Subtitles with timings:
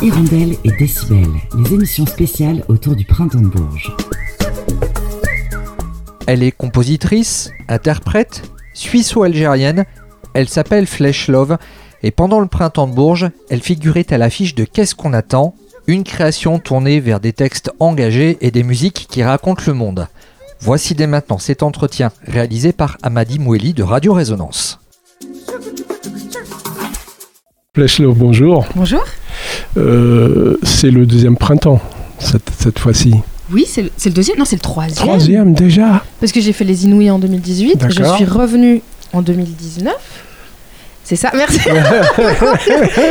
[0.00, 1.26] Hirondelle et Décibel,
[1.58, 3.92] les émissions spéciales autour du printemps de Bourges.
[6.28, 9.86] Elle est compositrice, interprète, suisse-algérienne.
[10.34, 11.58] Elle s'appelle Flesh Love
[12.04, 15.56] et pendant le printemps de Bourges, elle figurait à l'affiche de Qu'est-ce qu'on attend?
[15.88, 20.06] Une création tournée vers des textes engagés et des musiques qui racontent le monde.
[20.60, 24.78] Voici dès maintenant cet entretien réalisé par Amadi Moueli de Radio Résonance.
[27.74, 28.64] Flesh Love, bonjour.
[28.76, 29.02] Bonjour.
[29.78, 31.80] Euh, c'est le deuxième printemps
[32.18, 33.14] cette, cette fois-ci.
[33.50, 34.38] Oui, c'est le, deuxième.
[34.38, 34.96] Non, c'est le troisième.
[34.96, 37.86] Troisième déjà Parce que j'ai fait les Inouïs en 2018.
[37.88, 38.82] Je suis revenue
[39.12, 39.94] en 2019.
[41.04, 41.60] C'est ça, merci.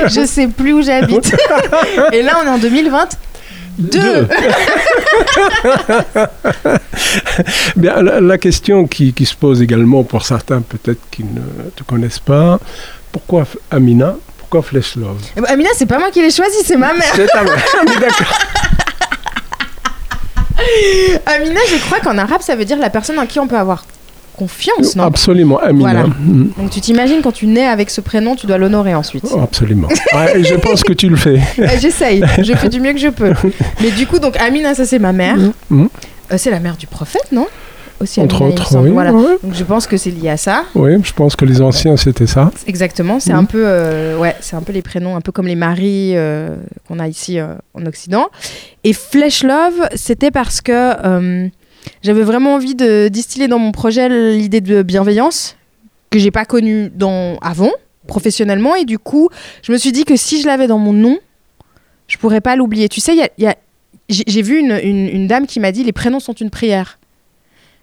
[0.08, 1.36] je sais plus où j'habite.
[2.14, 3.10] Et là, on est en 2020.
[3.80, 4.28] Deux.
[7.76, 11.84] Bien, la, la question qui, qui se pose également pour certains peut-être qui ne te
[11.84, 12.60] connaissent pas,
[13.12, 14.16] pourquoi Amina?
[14.50, 15.20] Pourquoi Flesh Love?
[15.36, 17.12] Eh ben, Amina, c'est pas moi qui l'ai choisi, c'est ma mère.
[17.14, 17.58] C'est ta mère.
[18.00, 18.40] D'accord.
[21.26, 23.84] Amina, je crois qu'en arabe, ça veut dire la personne en qui on peut avoir
[24.38, 25.04] confiance, non?
[25.04, 25.92] Absolument, Amina.
[25.92, 26.08] Voilà.
[26.08, 26.52] Mm.
[26.58, 29.26] Donc tu t'imagines quand tu nais avec ce prénom, tu dois l'honorer ensuite.
[29.32, 29.90] Oh, absolument.
[30.14, 31.42] Ouais, je pense que tu le fais.
[31.60, 33.34] Euh, J'essaye, je fais du mieux que je peux.
[33.82, 35.38] Mais du coup, donc Amina, ça c'est ma mère.
[35.70, 35.90] Mhm.
[36.32, 37.48] Euh, c'est la mère du prophète, non?
[38.00, 38.90] Aussi Entre Amina, autres, oui.
[38.92, 39.12] Voilà.
[39.12, 39.38] ouais.
[39.42, 40.66] Donc je pense que c'est lié à ça.
[40.76, 42.52] Oui, je pense que les anciens, c'était ça.
[42.68, 43.20] Exactement.
[43.20, 46.12] C'est un peu, euh, ouais, c'est un peu les prénoms, un peu comme les maris
[46.16, 46.56] euh,
[46.88, 48.28] qu'on a ici euh, en Occident.
[48.84, 51.50] Et Flesh Love, c'était parce que
[52.04, 55.56] j'avais vraiment envie de distiller dans mon projet l'idée de bienveillance
[56.10, 57.72] que j'ai pas connue dans avant
[58.08, 59.30] professionnellement et du coup
[59.62, 61.18] je me suis dit que si je l'avais dans mon nom
[62.08, 63.56] je pourrais pas l'oublier tu sais il y a- il y a-
[64.08, 67.00] j'ai j'ai vu une, une- une dame qui m'a dit les prénoms sont une prière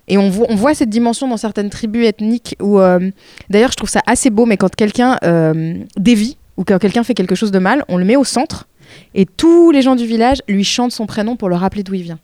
[0.07, 3.11] et on voit, cette dimension dans certaines tribus ethniques où euh,
[3.49, 7.15] d'ailleurs je trouve ça assez beau mais quand quelqu'un euh, dévie ou quand quelqu'un fait
[7.15, 8.69] quelque chose de mal on le met au centre
[9.15, 12.03] et tous les gens du village lui chantent son prénom pour le rappeler d'où il
[12.03, 12.19] vient.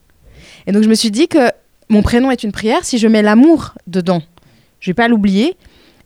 [0.67, 1.51] Et donc je me suis dit que
[1.89, 4.23] mon prénom est une prière si je mets l'amour dedans
[4.81, 5.57] je vais pas l'oublier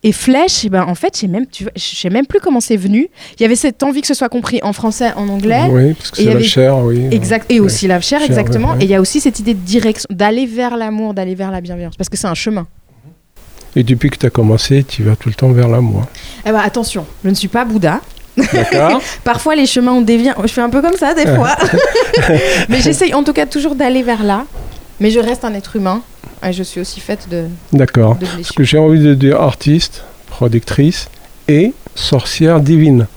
[0.06, 2.76] et flèche, eh ben, en fait, je même, tu vois, sais même plus comment c'est
[2.76, 3.08] venu.
[3.38, 5.62] Il y avait cette envie que ce soit compris en français, en anglais.
[5.70, 7.08] Oui, parce que c'est la avait- chair, oui.
[7.10, 7.50] Exact.
[7.50, 8.72] Et aussi la chair, Chair, exactement.
[8.72, 8.82] ouais, ouais.
[8.82, 11.62] Et il y a aussi cette idée de direction, d'aller vers l'amour, d'aller vers la
[11.62, 11.96] bienveillance.
[11.96, 12.66] Parce que c'est un chemin.
[13.74, 16.04] Et depuis que tu as commencé, tu vas tout le temps vers l'amour.
[16.46, 18.00] Eh ben, attention, je ne suis pas Bouddha.
[19.24, 20.32] Parfois, les chemins ont dévié.
[20.42, 21.56] Je fais un peu comme ça, des fois.
[22.68, 24.44] Mais j'essaye en tout cas toujours d'aller vers là.
[25.00, 26.02] Mais je reste un être humain.
[26.46, 28.16] Et je suis aussi faite de, D'accord.
[28.18, 31.08] Parce que j'ai envie de dire artiste, productrice
[31.48, 33.06] et sorcière divine.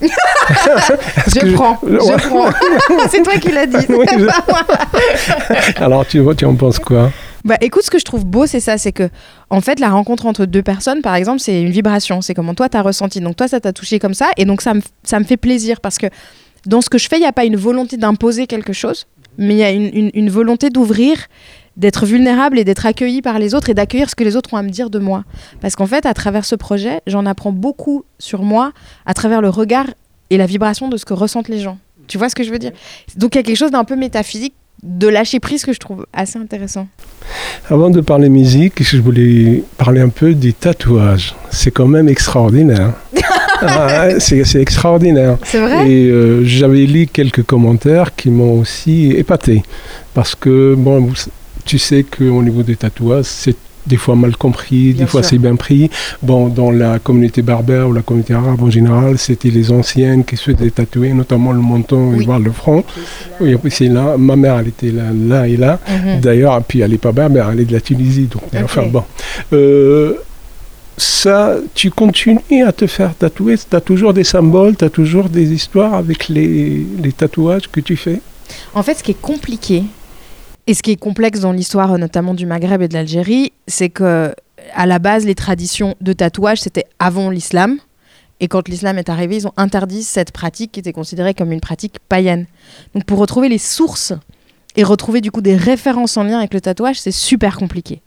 [1.26, 2.50] Je je- prends, je prends.
[3.10, 3.84] c'est toi qui l'as dit.
[3.90, 4.06] Oui,
[5.76, 7.10] Alors, tu, tu en penses quoi?
[7.44, 9.08] Bah écoute, ce que je trouve beau, c'est ça, c'est que
[9.50, 12.20] en fait, la rencontre entre deux personnes, par exemple, c'est une vibration.
[12.20, 13.20] C'est comment toi t'as ressenti.
[13.20, 15.80] Donc toi, ça t'a touché comme ça, et donc ça me ça me fait plaisir
[15.80, 16.06] parce que
[16.66, 19.06] dans ce que je fais, il n'y a pas une volonté d'imposer quelque chose,
[19.36, 21.16] mais il y a une, une- une volonté d'ouvrir,
[21.78, 24.56] d'être vulnérable et d'être accueilli par les autres et d'accueillir ce que les autres ont
[24.56, 25.24] à me dire de moi.
[25.60, 28.72] Parce qu'en fait, à travers ce projet, j'en apprends beaucoup sur moi,
[29.06, 29.86] à travers le regard
[30.30, 31.78] et la vibration de ce que ressentent les gens.
[32.08, 32.72] Tu vois ce que je veux dire?
[33.16, 36.06] Donc il y a quelque chose d'un peu métaphysique, de lâcher prise que je trouve
[36.12, 36.88] assez intéressant.
[37.68, 41.34] Avant de parler musique, je voulais parler un peu des tatouages.
[41.50, 42.92] C'est quand même extraordinaire.
[43.60, 45.36] Ah, c'est extraordinaire.
[45.42, 45.90] C'est vrai?
[45.90, 49.64] Et euh, j'avais lu quelques commentaires qui m'ont aussi épaté.
[50.14, 51.10] Parce que, bon,
[51.68, 53.54] tu sais qu'au niveau des tatouages, c'est
[53.86, 55.90] des fois mal compris, Bien des fois c'est bien pris.
[56.22, 60.36] Bon, dans la communauté berbère ou la communauté arabe en général, c'était les anciennes qui
[60.36, 62.22] se tatouer, notamment le menton Oui.
[62.22, 62.84] et voire le front.
[63.40, 64.16] Oui, c'est là.
[64.16, 65.78] Ma mère, elle était là, là et là.
[65.88, 66.20] Mhm.
[66.20, 68.28] D'ailleurs, puis elle n'est pas berbère, elle est de la Tunisie.
[68.30, 69.04] Donc, enfin bon.
[69.52, 70.14] Euh,
[70.96, 73.56] ça, tu continues à te faire tatouer?
[73.58, 77.80] Tu as toujours des symboles, tu as toujours des histoires avec les, les tatouages que
[77.80, 78.20] tu fais?
[78.74, 79.84] En fait, ce qui est compliqué
[80.68, 84.34] et ce qui est complexe dans l'histoire, notamment du Maghreb et de l'Algérie, c'est que
[84.74, 87.78] à la base, les traditions de tatouage, c'était avant l'islam.
[88.40, 91.60] Et quand l'islam est arrivé, ils ont interdit cette pratique qui était considérée comme une
[91.60, 92.44] pratique païenne.
[92.94, 94.12] Donc, pour retrouver les sources
[94.76, 98.02] et retrouver du coup des références en lien avec le tatouage, c'est super compliqué.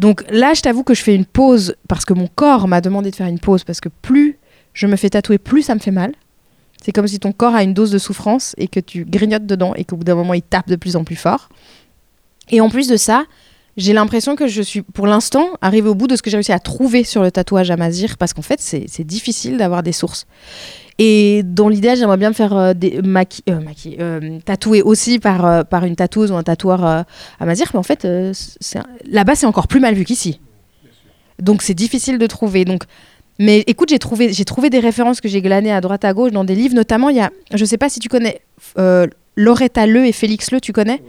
[0.00, 3.12] Donc là, je t'avoue que je fais une pause parce que mon corps m'a demandé
[3.12, 4.36] de faire une pause parce que plus
[4.72, 6.12] je me fais tatouer, plus ça me fait mal.
[6.84, 9.72] C'est comme si ton corps a une dose de souffrance et que tu grignotes dedans
[9.74, 11.48] et qu'au bout d'un moment, il tape de plus en plus fort.
[12.50, 13.24] Et en plus de ça,
[13.76, 16.52] j'ai l'impression que je suis, pour l'instant, arrivée au bout de ce que j'ai réussi
[16.52, 20.26] à trouver sur le tatouage à Mazir, parce qu'en fait, c'est difficile d'avoir des sources.
[20.98, 23.24] Et dans l'idée, j'aimerais bien me faire euh, des euh,
[23.98, 27.04] euh, tatouer aussi par, une tatoueuse ou un tatoueur à
[27.40, 28.06] Mazir, mais en fait,
[29.10, 30.40] là-bas, c'est encore plus mal vu qu'ici.
[31.40, 32.64] Donc c'est difficile de trouver.
[32.64, 32.84] Donc
[33.38, 36.30] Mais écoute, j'ai trouvé, j'ai trouvé des références que j'ai glanées à droite à gauche
[36.32, 36.74] dans des livres.
[36.74, 38.40] Notamment, il y a, je sais pas si tu connais
[38.78, 41.02] euh, Loretta Leu et Félix Leu, tu connais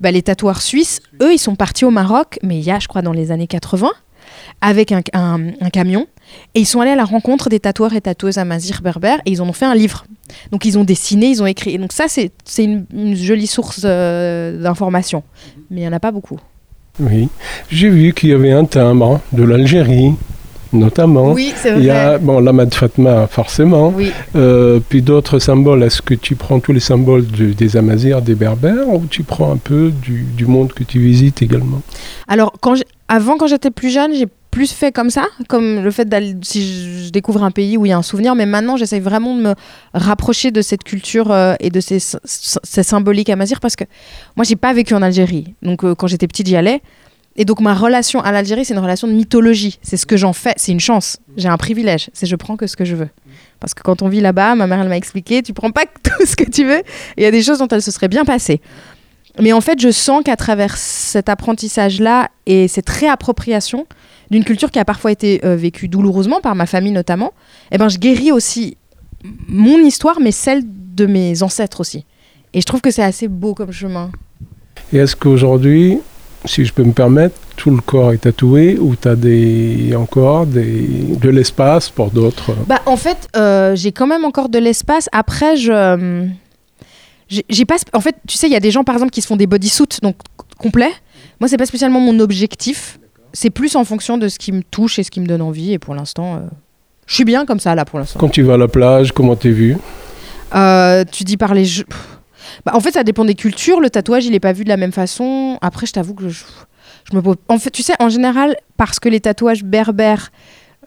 [0.00, 2.88] bah, Les tatoueurs suisses, eux, ils sont partis au Maroc, mais il y a, je
[2.88, 3.90] crois, dans les années 80,
[4.62, 6.06] avec un, un- un camion.
[6.54, 9.42] Et ils sont allés à la rencontre des tatoueurs et tatoueuses amazigh berbères et ils
[9.42, 10.06] en ont fait un livre.
[10.50, 11.74] Donc ils ont dessiné, ils ont écrit.
[11.74, 15.22] Et donc ça, c'est c'est une, une jolie source euh, d'informations.
[15.70, 16.40] Mais il n'y en a pas beaucoup.
[16.98, 17.28] Oui.
[17.70, 20.14] J'ai vu qu'il y avait un timbre de l'Algérie,
[20.76, 21.32] notamment.
[21.32, 23.92] Oui, c'est Il y a, bon, l'Amad Fatma, forcément.
[23.96, 24.12] Oui.
[24.34, 25.82] Euh, puis d'autres symboles.
[25.82, 29.52] Est-ce que tu prends tous les symboles du- des Amazirs, des Berbères, ou tu prends
[29.52, 31.82] un peu du, du monde que tu visites également?
[32.28, 32.74] Alors, quand
[33.08, 37.04] avant, quand j'étais plus jeune, j'ai plus fait comme ça, comme le fait d'aller, si
[37.06, 39.42] je, découvre un pays où il y a un souvenir, mais maintenant, j'essaie vraiment de
[39.42, 39.54] me
[39.92, 43.84] rapprocher de cette culture euh, et de ces, ces symboliques amazirs parce que
[44.34, 45.54] moi, j'ai pas vécu en Algérie.
[45.62, 46.80] Donc, euh, quand j'étais petite, j'y allais.
[47.36, 49.78] Et donc, ma relation à l'Algérie, c'est une relation de mythologie.
[49.82, 50.54] C'est ce que j'en fais.
[50.56, 51.18] C'est une chance.
[51.36, 52.10] J'ai un privilège.
[52.14, 53.08] C'est je prends que ce que je veux.
[53.60, 56.26] Parce que quand on vit là-bas, ma mère, elle m'a expliqué, tu prends pas tout
[56.26, 56.82] ce que tu veux.
[57.16, 58.60] Il y a des choses dont elle se serait bien passée.
[59.40, 63.86] Mais en fait, je sens qu'à travers cet apprentissage-là et cette réappropriation
[64.30, 67.32] d'une culture qui a parfois été euh, vécue douloureusement par ma famille notamment,
[67.70, 68.76] eh ben, je guéris aussi
[69.46, 72.06] mon histoire, mais celle de mes ancêtres aussi.
[72.54, 74.10] Et je trouve que c'est assez beau comme chemin.
[74.92, 75.98] Et est-ce qu'aujourd'hui,
[76.46, 80.46] si je peux me permettre, tout le corps est tatoué ou tu as des, encore
[80.46, 80.88] des,
[81.20, 82.52] de l'espace pour d'autres?
[82.66, 85.08] Bah, en fait, euh, j'ai quand même encore de l'espace.
[85.12, 85.72] Après, je.
[85.72, 86.26] euh,
[87.28, 87.76] j'ai pas.
[87.92, 89.46] En fait, tu sais, il y a des gens, par exemple, qui se font des
[89.46, 90.16] bodysuits, donc
[90.58, 90.92] complets.
[91.40, 92.98] Moi, c'est pas spécialement mon objectif.
[93.32, 95.72] C'est plus en fonction de ce qui me touche et ce qui me donne envie.
[95.72, 96.38] Et pour l'instant, euh,
[97.06, 98.18] je suis bien comme ça, là, pour l'instant.
[98.18, 99.76] Quand tu vas à la plage, comment t'es vu
[100.54, 101.84] Euh, tu dis par les jeux.
[101.84, 102.15] Pff.
[102.64, 103.80] Bah, en fait, ça dépend des cultures.
[103.80, 105.58] Le tatouage, il est pas vu de la même façon.
[105.62, 106.44] Après, je t'avoue que je,
[107.10, 107.36] je me pose.
[107.48, 110.30] En fait, tu sais, en général, parce que les tatouages berbères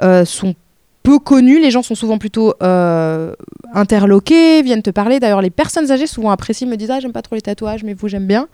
[0.01, 0.55] euh, sont
[1.03, 3.33] peu connus, les gens sont souvent plutôt euh,
[3.73, 5.19] interloqués, viennent te parler.
[5.19, 7.93] D'ailleurs, les personnes âgées souvent apprécient, me disent Ah, j'aime pas trop les tatouages, mais
[7.93, 8.47] vous, j'aime bien.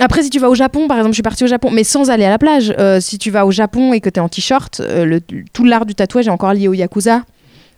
[0.00, 2.10] Après, si tu vas au Japon, par exemple, je suis partie au Japon, mais sans
[2.10, 2.74] aller à la plage.
[2.80, 4.82] euh, si tu vas au Japon et que tu es en t-shirt,
[5.52, 7.22] tout l'art du tatouage est encore lié au yakuza.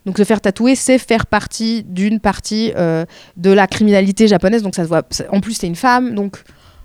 [0.06, 3.04] Donc se faire tatouer, c'est faire partie d'une partie euh,
[3.36, 4.62] de la criminalité japonaise.
[4.62, 5.02] Donc ça se voit.
[5.30, 6.14] En plus, c'est une femme.
[6.14, 6.36] Donc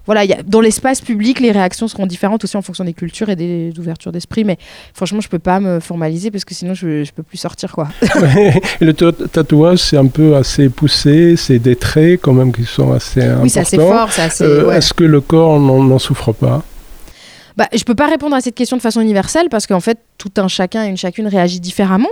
[0.08, 2.94] voilà, il y a- dans l'espace public, les réactions seront différentes aussi en fonction des
[2.94, 4.44] cultures et des ouvertures d'esprit.
[4.44, 4.58] Mais
[4.96, 7.88] franchement, je peux pas me formaliser parce que sinon, je, je peux plus sortir quoi.
[8.82, 12.92] Le ta- tatouage, c'est un peu assez poussé, c'est des traits quand même qui sont
[12.92, 13.44] assez importants.
[13.44, 14.44] Oui, c'est assez fort, c'est assez.
[14.44, 14.78] Euh, ouais.
[14.78, 16.64] Est-ce que le corps n'en n'en souffre pas?
[17.56, 20.32] Bah, je peux pas répondre à cette question de façon universelle parce qu'en fait, tout
[20.38, 22.10] un chacun et une chacune réagit différemment.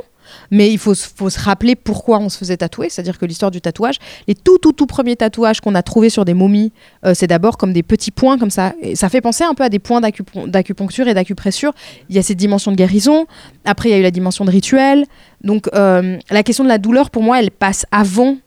[0.51, 1.09] Mais il faut, se-
[1.39, 3.95] rappeler pourquoi on se faisait tatouer, c'est-à-dire que l'histoire du tatouage,
[4.27, 6.71] les tout tout tout premiers tatouages qu'on a trouvés sur des momies,
[7.05, 8.73] euh, c'est d'abord comme des petits points comme ça.
[8.81, 11.73] Et ça fait penser un peu à des points d'acupuncture et d'acupressure.
[12.09, 13.25] Il y a cette dimension de guérison.
[13.65, 15.05] Après, il y a eu la dimension de rituel.
[15.43, 18.37] Donc, euh, la question de la douleur, pour moi, elle passe avant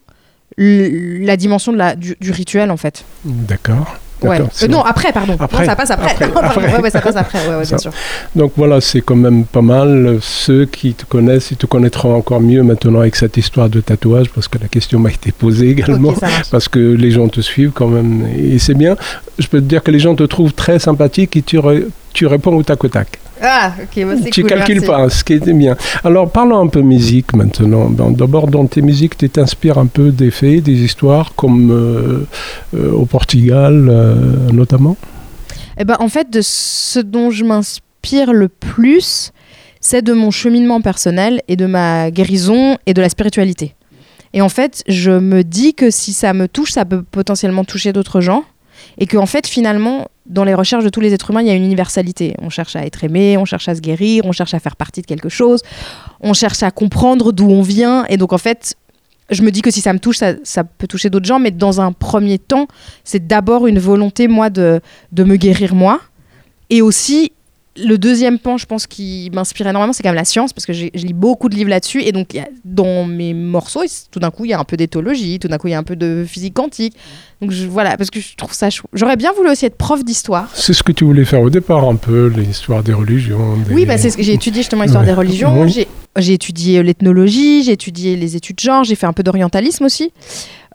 [0.58, 3.04] la dimension du, du rituel, en fait.
[3.24, 3.96] D'accord.
[4.28, 4.40] Ouais.
[4.40, 5.36] Euh, non, après, pardon.
[5.38, 5.60] Après.
[5.60, 6.10] Non, ça passe après.
[6.12, 6.48] Après, Non, pardon.
[6.48, 6.72] après.
[6.76, 7.38] Ouais, ouais, ça passe après.
[7.48, 7.90] Ouais, bien sûr.
[8.34, 10.18] Donc voilà, c'est quand même pas mal.
[10.20, 14.30] Ceux qui te connaissent, ils te connaîtront encore mieux maintenant avec cette histoire de tatouage,
[14.30, 16.14] parce que la question m'a été posée également.
[16.50, 18.96] Parce que les gens te suivent quand même, et c'est bien.
[19.38, 21.58] Je peux te dire que les gens te trouvent très sympathique et tu,
[22.12, 23.18] tu réponds au tac au tac.
[23.40, 24.86] Ah, ok, bah, c'est Tu cool, calcules merci.
[24.86, 25.76] pas, ce qui était bien.
[26.04, 27.86] Alors parlons un peu musique maintenant.
[27.90, 32.26] Bon, D'abord, dans tes musiques, tu t'inspires un peu des faits, des histoires, comme euh,
[32.74, 34.14] euh, au Portugal euh,
[34.52, 34.96] notamment?
[35.78, 39.32] Eh ben, en fait, de ce dont je m'inspire le plus,
[39.80, 43.74] c'est de mon cheminement personnel et de ma guérison et de la spiritualité.
[44.34, 47.92] Et en fait, je me dis que si ça me touche, ça peut potentiellement toucher
[47.92, 48.44] d'autres gens.
[48.98, 51.54] Et qu'en fait, finalement, dans les recherches de tous les êtres humains, il y a
[51.54, 52.34] une universalité.
[52.40, 55.02] On cherche à être aimé, on cherche à se guérir, on cherche à faire partie
[55.02, 55.62] de quelque chose,
[56.20, 58.04] on cherche à comprendre d'où on vient.
[58.08, 58.76] Et donc, en fait,
[59.30, 61.38] je me dis que si ça me touche, ça, peut toucher d'autres gens.
[61.38, 62.66] Mais dans un premier temps,
[63.04, 64.80] c'est d'abord une volonté, moi, de
[65.12, 66.00] me guérir moi.
[66.70, 67.32] Et aussi,
[67.76, 70.74] le deuxième pan, je pense, qui m'inspire énormément, c'est quand même la science, parce que
[70.74, 72.02] je lis beaucoup de livres là-dessus.
[72.02, 74.76] Et donc, y a- dans mes morceaux, tout d'un coup, il y a un peu
[74.76, 76.94] d'éthologie, tout d'un coup, il y a un peu de physique quantique.
[77.40, 78.84] Donc, je, voilà, parce que je trouve ça chou.
[78.92, 80.50] J'aurais bien voulu aussi être prof d'histoire.
[80.54, 83.56] C'est ce que tu voulais faire au départ, un peu, l'histoire des religions.
[83.56, 85.08] des- Oui, bah, c'est ce que j'ai étudié justement l'histoire Ouais.
[85.10, 85.66] des religions.
[85.66, 85.88] J'ai-
[86.34, 90.12] étudié l'ethnologie, j'ai étudié les études de genre, j'ai fait un peu d'orientalisme aussi.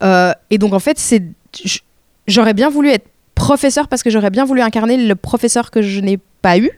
[0.03, 1.21] Euh, et donc en fait, c'est,
[2.27, 5.99] j'aurais bien voulu être professeur parce que j'aurais bien voulu incarner le professeur que je
[6.01, 6.71] n'ai pas eu.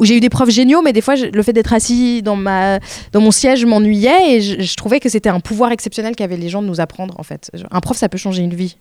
[0.00, 2.34] Où j'ai eu des profs géniaux, mais des fois, je- le fait d'être assis dans,
[2.34, 2.80] ma,
[3.12, 6.62] dans mon siège m'ennuyait et je, trouvais que c'était un pouvoir exceptionnel qu'avaient les gens
[6.62, 7.50] de nous apprendre en fait.
[7.70, 8.76] Un prof, ça peut changer une vie.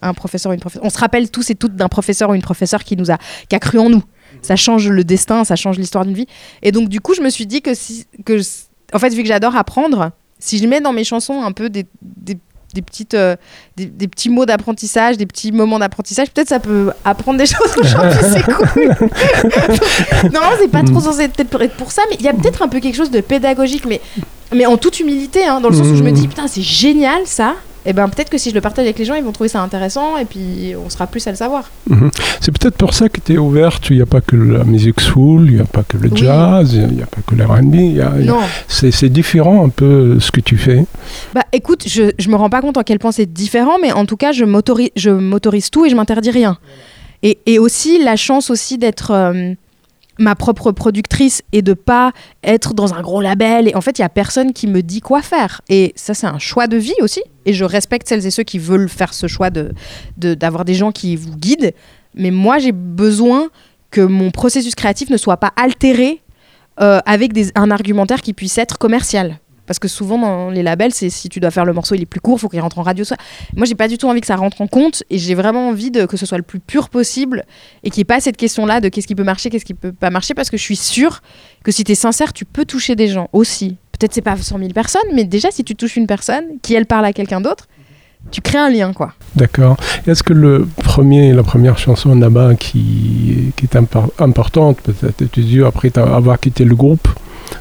[0.00, 0.84] Un professeur ou une professeure.
[0.84, 3.56] On se rappelle tous et toutes d'un professeur ou une professeure qui nous a, qui
[3.56, 4.02] a cru en nous.
[4.40, 6.26] ça change le destin, ça change l'histoire d'une vie.
[6.62, 8.40] Et donc, du coup, je me suis dit que, si, que
[8.92, 11.86] en fait, vu que j'adore apprendre, si je mets dans mes chansons un peu des,
[12.74, 13.36] des petites, euh,
[13.76, 17.76] des, des petits mots d'apprentissage, des petits moments d'apprentissage, peut-être ça peut apprendre des choses
[17.78, 20.30] aux gens, puis c'est cool.
[20.32, 22.62] non, c'est pas trop censé être pour, être pour ça, mais il y a peut-être
[22.62, 24.00] un peu quelque chose de pédagogique, mais,
[24.52, 27.22] mais en toute humilité, hein, dans le sens où je me dis, putain, c'est génial
[27.26, 27.54] ça.
[27.84, 29.60] Et ben peut-être que si je le partage avec les gens, ils vont trouver ça
[29.60, 31.70] intéressant et puis on sera plus à le savoir.
[31.90, 32.10] Mhm.
[32.40, 33.88] C'est peut-être pour ça que tu es ouverte.
[33.90, 36.16] Il n'y a pas que la musique soul, il n'y a pas que le Oui.
[36.18, 38.00] jazz, il n'y a pas que le R&B.
[38.00, 38.46] a-.
[38.68, 40.84] C'est différent un peu ce que tu fais.
[41.34, 44.06] Bah écoute, je, je me rends pas compte à quel point c'est différent, mais en
[44.06, 46.58] tout cas, je m'autorise, je m'autorise tout et je m'interdis rien.
[47.24, 49.54] Et, et aussi la chance aussi d'être euh,
[50.18, 53.68] ma propre productrice et de pas être dans un gros label.
[53.68, 55.60] Et en fait, il y a personne qui me dit quoi faire.
[55.68, 57.22] Et ça, c'est un choix de vie aussi.
[57.46, 59.72] Et je respecte celles et ceux qui veulent faire ce choix de
[60.16, 61.72] d'avoir des gens qui vous guident.
[62.14, 63.48] Mais moi, j'ai besoin
[63.90, 66.20] que mon processus créatif ne soit pas altéré
[66.80, 69.38] euh, avec un argumentaire qui puisse être commercial.
[69.72, 72.04] Parce que souvent dans les labels, c'est si tu dois faire le morceau, il est
[72.04, 73.06] plus court, faut qu'il rentre en radio.
[73.06, 73.16] ça.
[73.56, 75.90] Moi, j'ai pas du tout envie que ça rentre en compte et j'ai vraiment envie
[75.90, 77.46] de, que ce soit le plus pur possible
[77.82, 79.92] et qu'il n'y ait pas cette question-là de qu'est-ce qui peut marcher, qu'est-ce qui peut
[79.92, 80.34] pas marcher.
[80.34, 81.22] Parce que je suis sûre
[81.64, 83.78] que si tu es sincère, tu peux toucher des gens aussi.
[83.98, 86.84] Peut-être c'est pas 100 000 personnes, mais déjà, si tu touches une personne, qui elle
[86.84, 87.66] parle à quelqu'un d'autre,
[88.30, 89.14] tu crées un lien, quoi.
[89.36, 89.78] D'accord.
[90.06, 95.40] Est-ce que le premier, la première chanson là-bas qui, qui est impor- importante, peut-être tu
[95.40, 97.08] dis après avoir quitté le groupe,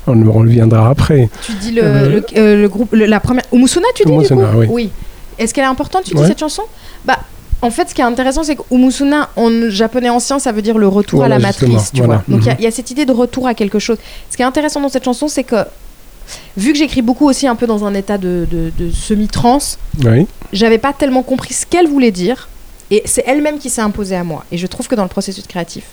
[0.07, 1.29] on en reviendra après.
[1.45, 3.43] Tu dis le, Euh, le, euh, le groupe, le- la première.
[3.53, 4.89] Umusuna, tu dis Umusuna, du coup oui.
[5.39, 6.27] Est-ce qu'elle est importante, tu dis Ouais.
[6.27, 6.63] cette chanson?
[7.05, 7.17] Bah,
[7.63, 10.77] en fait, ce qui est intéressant, c'est que Umusuna, en japonais ancien, ça veut dire
[10.77, 12.23] le retour Voilà, à la matrice, tu voilà.
[12.27, 12.35] vois.
[12.35, 12.59] Donc il y a- Mhm.
[12.59, 13.97] il y, a cette idée de retour à quelque chose.
[14.29, 15.55] Ce qui est intéressant dans cette chanson, c'est que
[16.57, 20.27] vu que j'écris beaucoup aussi un peu dans un état de, de- de semi-trance, Oui.
[20.53, 22.47] j'avais pas tellement compris ce qu'elle voulait dire.
[22.89, 24.43] Et c'est elle-même qui s'est imposée à moi.
[24.51, 25.85] Et je trouve que dans le processus créatif,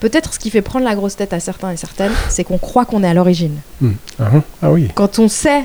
[0.00, 2.84] peut-être ce qui fait prendre la grosse tête à certains et certaines, c'est qu'on croit
[2.84, 3.56] qu'on est à l'origine.
[3.80, 3.92] Hmm.
[4.20, 4.42] Ah, hein.
[4.62, 4.88] Ah oui.
[4.94, 5.64] Quand on sait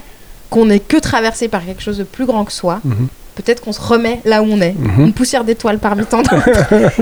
[0.49, 3.07] qu'on n'est que traversé par quelque chose de plus grand que soi, Mhm.
[3.35, 4.73] peut-être qu'on se remet là où on est.
[4.73, 5.05] Mhm.
[5.07, 6.49] Une poussière d'étoiles parmi tant d'autres.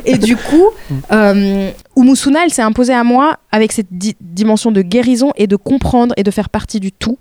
[0.05, 0.65] et du coup,
[1.11, 5.55] euh, Umusuna, elle s'est imposée à moi avec cette di- dimension de guérison et de
[5.55, 7.17] comprendre et de faire partie du tout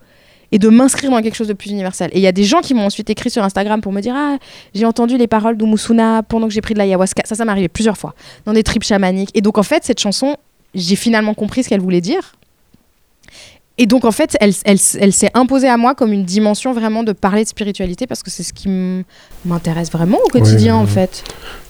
[0.52, 2.10] et de m'inscrire dans quelque chose de plus universel.
[2.12, 4.14] Et il y a des gens qui m'ont ensuite écrit sur Instagram pour me dire
[4.16, 4.38] Ah,
[4.74, 7.22] j'ai entendu les paroles d'Umusuna pendant que j'ai pris de l'ayahuasca.
[7.24, 9.30] Ça, ça m'est arrivé plusieurs fois dans des tripes chamaniques.
[9.34, 10.36] Et donc, en fait, cette chanson,
[10.74, 12.34] j'ai finalement compris ce qu'elle voulait dire.
[13.78, 17.02] Et donc, en fait, elle, elle, elle s'est imposée à moi comme une dimension vraiment
[17.02, 18.70] de parler de spiritualité parce que c'est ce qui
[19.44, 21.22] m'intéresse vraiment au quotidien, en fait.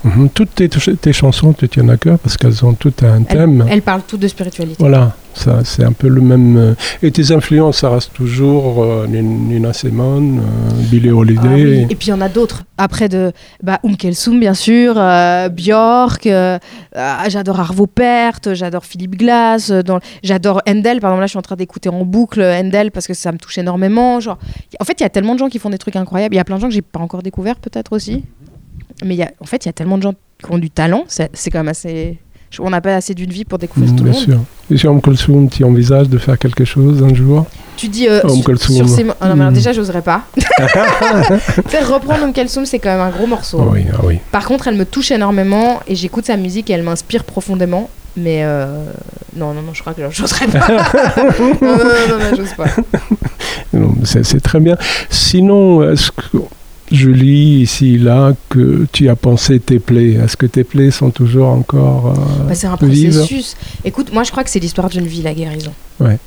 [0.04, 0.30] Mhm.
[0.30, 3.66] Toutes tes, tes chansons te tiennent à cœur parce qu'elles ont toutes un thème.
[3.68, 4.76] Elle parle tout de spiritualité.
[4.78, 6.56] Voilà, ça c'est un peu le même.
[6.56, 11.18] euh, Et tes influences, ça reste toujours euh, Nin- Nina Simone, euh, Billie Ah oui,
[11.20, 11.82] Holiday.
[11.90, 12.64] Et puis il y en a d'autres.
[12.78, 16.58] Après de bah, Um Kelsum, bien sûr, euh, Björk, euh,
[16.96, 21.00] euh, j'adore Arvo Pärt, j'adore Philippe Glass, dans- j'adore Handel.
[21.00, 23.38] Par exemple, là, je suis en train d'écouter en boucle Handel parce que ça me
[23.38, 24.20] touche énormément.
[24.20, 24.38] Genre,
[24.80, 26.34] en fait, il y a tellement de gens qui font des trucs incroyables.
[26.34, 28.24] Il y a plein de gens que j'ai pas encore découvert, peut-être aussi.
[29.04, 31.04] Mais y a, en fait, il y a tellement de gens qui ont du talent.
[31.08, 32.18] C'est c'est quand même assez.
[32.60, 34.28] On n'a pas assez d'une vie pour découvrir Mm, tout le bien monde.
[34.30, 34.40] sûr.
[34.70, 37.46] Et sur Om Kulthum, tu envisages de faire quelque chose un jour
[37.76, 39.54] Tu dis euh, sur, sur ces ah non, mais alors Mm.
[39.54, 40.22] déjà, j'oserais pas.
[41.68, 43.58] Faire reprendre Um Kelsum, c'est quand même un gros morceau.
[43.62, 44.18] Ah Oui, ah oui.
[44.32, 47.90] Par contre, elle me touche énormément et j'écoute sa musique et elle m'inspire profondément.
[48.16, 48.66] Mais euh,
[49.36, 50.66] non, non, non, je crois que j'oserais pas.
[51.60, 52.64] non, non, non, non, j'ose pas.
[53.74, 54.76] Non, C'est c'est très bien.
[55.10, 56.38] Sinon, est-ce que
[56.92, 61.10] je lis ici, là, que tu as pensé tes plaies Est-ce que tes plaies sont
[61.10, 62.14] toujours encore.
[62.16, 63.56] euh, Bah, c'est un processus.
[63.84, 65.72] Écoute, moi, je crois que c'est l'histoire d'une vie, la guérison.
[66.00, 66.18] Ouais.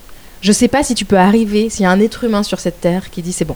[0.42, 2.80] Je sais pas si tu peux arriver, s'il y a un être humain sur cette
[2.82, 3.56] terre qui dit c'est bon.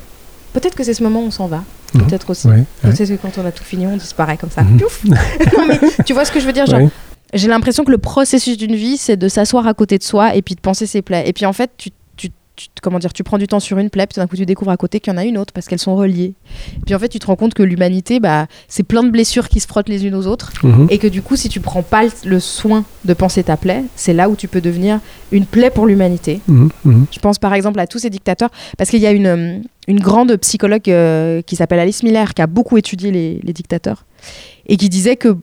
[0.53, 1.63] Peut-être que c'est ce moment où on s'en va.
[1.93, 2.07] Mhm.
[2.07, 2.48] Peut-être aussi.
[2.48, 2.91] ouais, ouais.
[2.91, 4.63] Peut-être que quand on a tout fini, on disparaît comme ça.
[4.63, 4.77] Mhm.
[4.77, 6.89] Piouf non, mais tu vois ce que je veux dire genre.
[7.33, 10.41] J'ai l'impression que le processus d'une vie, c'est de s'asseoir à côté de soi et
[10.43, 11.24] puis de penser ses plaies.
[11.25, 11.89] Et puis en fait, tu,
[12.55, 14.72] tu, comment dire, tu prends du temps sur une plaie, puis d'un coup tu découvres
[14.72, 16.33] à côté qu'il y en a une autre parce qu'elles sont reliées.
[16.86, 19.60] Puis en fait, tu te rends compte que l'humanité, bah, c'est plein de blessures qui
[19.60, 20.51] se frottent les unes aux autres.
[20.63, 20.88] Mhm.
[20.89, 23.83] Et que du coup, si tu prends pas le, le soin de penser ta plaie,
[23.95, 25.00] c'est là où tu peux devenir
[25.31, 26.41] une plaie pour l'humanité.
[26.48, 27.05] Mhm, mhm.
[27.12, 30.00] Je pense par exemple à tous ces dictateurs, parce qu'il y a une, euh, une
[30.00, 34.05] grande psychologue euh, qui s'appelle Alice Miller, qui a beaucoup étudié les, les dictateurs,
[34.67, 35.38] et qui disait que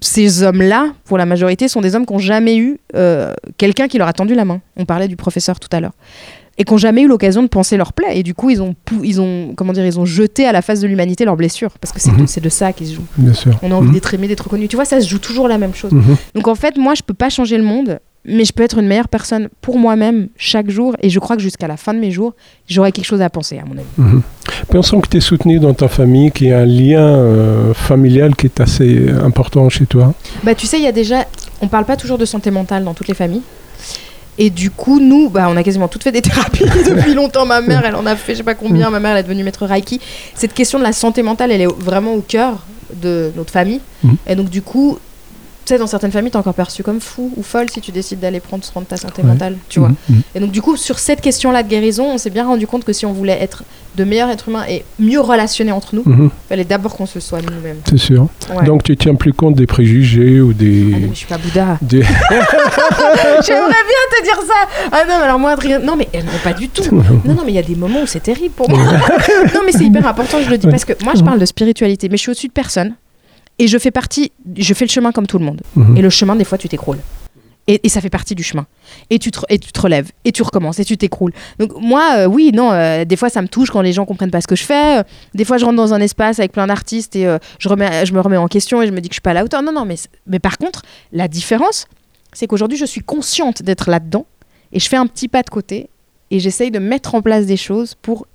[0.00, 3.98] ces hommes-là, pour la majorité, sont des hommes qui n'ont jamais eu euh, quelqu'un qui
[3.98, 4.60] leur a tendu la main.
[4.76, 5.92] On parlait du professeur tout à l'heure.
[6.60, 8.18] Et qui n'ont jamais eu l'occasion de penser leur plaie.
[8.18, 10.80] Et du coup, ils ont, ils ont, comment dire, ils ont jeté à la face
[10.80, 11.70] de l'humanité leurs blessures.
[11.80, 12.26] Parce que c'est de, Mhm.
[12.42, 13.06] de ça qu'ils se jouent.
[13.16, 13.58] Bien sûr.
[13.62, 13.94] On a envie Mhm.
[13.94, 14.68] d'être aimé, d'être connu.
[14.68, 15.90] Tu vois, ça se joue toujours la même chose.
[15.92, 16.16] Mhm.
[16.34, 18.86] Donc en fait, moi, je peux pas changer le monde, mais je peux être une
[18.86, 20.94] meilleure personne pour moi-même chaque jour.
[21.00, 22.34] Et je crois que jusqu'à la fin de mes jours,
[22.68, 24.20] j'aurai quelque chose à penser, à mon avis.
[24.68, 28.36] Pensons que tu es soutenu dans ta famille, qu'il y a un lien euh, familial
[28.36, 30.12] qui est assez important chez toi.
[30.44, 31.24] Bah, tu sais, il y a déjà
[31.62, 33.42] on parle pas toujours de santé mentale dans toutes les familles.
[34.38, 37.46] Et du coup, nous, bah, on a quasiment toutes fait des thérapies depuis longtemps.
[37.46, 38.90] Ma mère, elle en a fait je sais pas combien.
[38.90, 40.00] Ma mère, elle est devenue maître Reiki.
[40.34, 43.80] Cette question de la santé mentale, elle est vraiment au cœur de notre famille.
[44.02, 44.16] Mhm.
[44.26, 44.98] Et donc, du coup,
[45.70, 48.40] sais, dans certaines familles, t'es encore perçu comme fou ou folle si tu décides d'aller
[48.40, 49.28] prendre soin de ta santé Ouais.
[49.28, 49.88] mentale, tu vois.
[49.88, 50.22] Mhm, mhm.
[50.34, 52.92] Et donc, du coup, sur cette question-là de guérison, on s'est bien rendu compte que
[52.92, 53.64] si on voulait être
[53.96, 57.18] de meilleurs êtres humains et mieux relationnés entre nous, il Mhm, fallait d'abord qu'on se
[57.20, 57.78] soigne nous-mêmes.
[57.88, 58.28] C'est sûr.
[58.54, 58.64] Ouais.
[58.64, 60.82] Donc tu tiens plus compte des préjugés ou Ah non, des...
[61.00, 61.78] mais je suis pas Bouddha.
[61.82, 62.02] des...
[63.46, 64.88] J'aimerais bien te dire ça.
[64.92, 66.82] Ah non, mais alors moi, non, mais euh, non, pas du tout.
[67.24, 68.78] Non, non, mais il y a des moments où c'est terrible pour moi.
[69.54, 72.08] non, mais c'est hyper important, je le dis, parce que moi, je parle de spiritualité,
[72.08, 72.94] mais je suis au-dessus de personne.
[73.60, 75.60] Et je fais partie, je fais le chemin comme tout le monde.
[75.76, 75.96] Mhm.
[75.98, 76.98] Et le chemin, des fois, tu t'écroules.
[77.68, 78.66] Et, et ça fait partie du chemin.
[79.10, 81.32] Et tu, te, et tu te relèves, et tu recommences, et tu t'écroules.
[81.58, 84.30] Donc moi, euh, oui, non, euh, des fois ça me touche quand les gens comprennent
[84.30, 85.00] pas ce que je fais.
[85.00, 85.02] Euh,
[85.34, 88.14] des fois, je rentre dans un espace avec plein d'artistes et euh, je, remets, je
[88.14, 89.62] me remets en question et je me dis que je suis pas à la hauteur.
[89.62, 91.86] Non, non, mais, mais par contre, la différence,
[92.32, 94.24] c'est qu'aujourd'hui, je suis consciente d'être là-dedans
[94.72, 95.90] et je fais un petit pas de côté
[96.30, 98.26] et j'essaye de mettre en place des choses pour,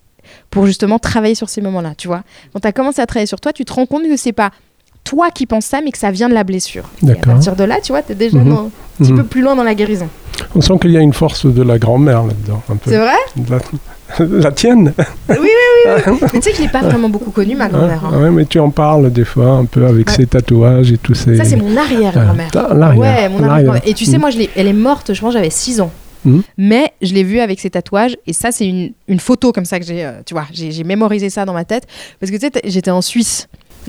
[0.51, 2.23] pour justement travailler sur ces moments-là, tu vois.
[2.53, 4.51] Quand tu as commencé à travailler sur toi, tu te rends compte que c'est pas
[5.05, 6.83] toi qui penses ça, mais que ça vient de la blessure.
[7.07, 8.49] Et à partir de là, tu vois, tu es déjà Mhm.
[8.49, 8.69] dans- un
[9.03, 9.17] petit Mhm.
[9.19, 10.09] peu plus loin dans la guérison.
[10.53, 12.61] On sent qu'il y a une force de la grand-mère là-dedans.
[12.85, 13.13] C'est vrai
[13.49, 13.57] La...
[14.25, 14.93] la tienne
[15.29, 15.47] Oui, oui,
[15.85, 15.91] oui.
[16.07, 16.13] oui.
[16.33, 18.03] Mais tu sais que je pas vraiment beaucoup connue, ma grand-mère.
[18.05, 18.21] hein.
[18.21, 20.15] Ouais, mais tu en parles des fois un peu avec Ouais.
[20.15, 21.37] ses tatouages et tous ces...
[21.37, 22.49] Ça, c'est mon arrière-grand-mère.
[22.73, 23.81] L'arrière, Ouais, mon arrière-grand-mère.
[23.85, 24.21] Et tu sais, Mhm.
[24.21, 25.91] moi, je elle est morte, je pense, j'avais 6 ans.
[26.23, 26.41] Mhm.
[26.57, 28.15] Mais je l'ai vue avec ses tatouages.
[28.27, 31.29] Et ça, c'est une, une photo comme ça que j'ai, euh, tu vois, j'ai mémorisé
[31.29, 31.85] ça dans ma tête.
[32.19, 33.47] Parce que tu sais, j'étais en Suisse.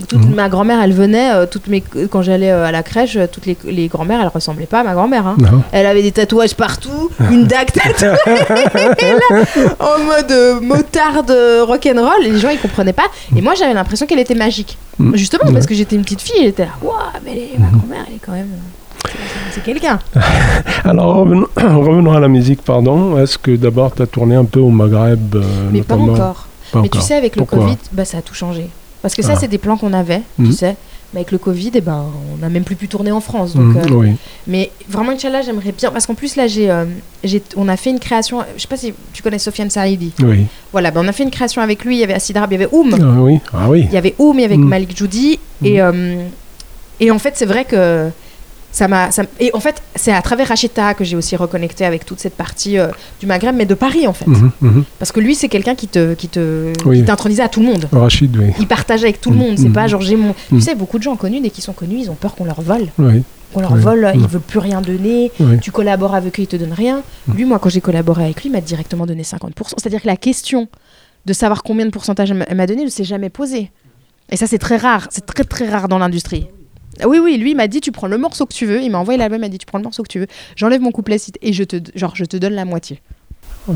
[0.08, 0.34] Toute Mhm.
[0.34, 3.46] ma grand-mère, elle venait, euh, toutes mes, quand j'allais euh, à la crèche, euh, toutes
[3.46, 5.26] les, les grand-mères, elles ressemblaient pas à ma grand-mère.
[5.26, 5.36] hein.
[5.72, 8.08] Elle avait des tatouages partout, une dague tatouée,
[9.30, 9.44] là,
[9.80, 11.32] en mode motarde
[11.66, 12.22] rock'n'roll.
[12.24, 13.06] Les gens, ils comprenaient pas.
[13.34, 14.76] Et moi, j'avais l'impression qu'elle était magique.
[14.98, 15.16] Mhm.
[15.16, 18.16] Justement, parce que j'étais une petite fille, elle était là, waouh, mais ma grand-mère, elle
[18.16, 18.48] est quand même.
[19.52, 19.98] c'est- quelqu'un.
[20.84, 23.16] Alors revenons, revenons à la musique, pardon.
[23.18, 25.36] Est-ce que d'abord tu as tourné un peu au Maghreb
[25.72, 26.46] Mais pas encore.
[26.72, 27.60] Pas Mais tu sais, avec le Pourquoi?
[27.66, 28.68] Covid, bah, ça a tout changé.
[29.06, 29.38] Parce que ça, Ah.
[29.40, 30.46] c'est des plans qu'on avait, Mhm.
[30.48, 30.74] tu sais.
[31.14, 33.54] Mais avec le Covid, eh ben, on n'a même plus pu tourner en France.
[33.54, 34.16] Donc, Mm, euh, Oui.
[34.48, 35.92] Mais vraiment, Inch'Allah, j'aimerais bien.
[35.92, 36.86] Parce qu'en plus, là, j'ai, euh,
[37.22, 38.40] j'ai- on a fait une création.
[38.56, 40.12] Je sais pas si tu connais Sofiane Saïdi.
[40.24, 40.46] Oui.
[40.72, 41.94] Voilà, ben, on a fait une création avec lui.
[41.98, 42.96] Il y avait Acid Arab, il y avait Oum.
[43.00, 43.38] Ah, oui.
[43.54, 43.84] Ah oui.
[43.88, 44.64] Il y avait Oum, il y avait Mm.
[44.68, 45.38] Malik Joudi.
[45.62, 46.24] Et, euh,
[46.98, 48.10] et en fait, c'est vrai que
[48.76, 49.08] ça m'a.
[49.40, 52.76] Et en fait, c'est à travers Racheta que j'ai aussi reconnecté avec toute cette partie
[52.78, 52.88] euh,
[53.20, 54.26] du Maghreb, mais de Paris, en fait.
[54.26, 54.84] Mhm, mhm.
[54.98, 56.98] Parce que lui, c'est quelqu'un qui te, qui te, Oui.
[56.98, 57.88] qui t'intronisait à tout le monde.
[57.90, 58.52] Rachid, oui.
[58.60, 59.58] Il partage avec tout le Mm, monde.
[59.58, 60.34] C'est pas genre j'ai mon.
[60.50, 62.60] Tu sais, beaucoup de gens connus, dès qu'ils sont connus, ils ont peur qu'on leur
[62.60, 62.88] vole.
[62.98, 63.22] Oui.
[63.54, 63.80] Qu'on leur Oui.
[63.80, 65.32] vole, ils veulent plus rien donner.
[65.62, 67.02] Tu collabores avec eux, ils te donnent rien.
[67.34, 69.74] Lui, moi, quand j'ai collaboré avec lui, il m'a directement donné 50%.
[69.78, 70.68] C'est-à-dire que la question
[71.24, 73.70] de savoir combien de pourcentage elle m'a donné ne s'est jamais posée.
[74.30, 75.06] Et ça, c'est très rare.
[75.10, 76.48] C'est très, très rare dans l'industrie.
[77.02, 78.80] Ah Oui, oui, lui, il m'a dit, tu prends le morceau que tu veux.
[78.82, 80.26] Il m'a envoyé l'album, il m'a dit, tu prends le morceau que tu veux.
[80.56, 83.00] J'enlève mon couplet et je te, genre, je te donne la moitié.
[83.68, 83.72] Ah,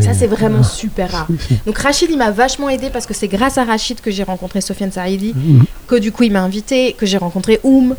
[0.00, 1.28] Ça, c'est vraiment super rare.
[1.66, 4.60] Donc Rachid, il m'a vachement aidé parce que c'est grâce à Rachid que j'ai rencontré
[4.60, 5.64] Sofiane Saïdi, Mhm.
[5.88, 7.96] que du coup il m'a invité, que j'ai rencontré Oum,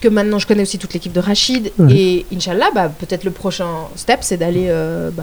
[0.00, 1.70] que maintenant je connais aussi toute l'équipe de Rachid.
[1.78, 1.92] Ouais.
[1.92, 5.22] Et Inch'Allah, bah, peut-être le prochain step, c'est d'aller euh, bah,